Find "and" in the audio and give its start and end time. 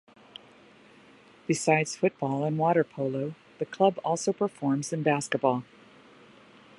2.43-2.57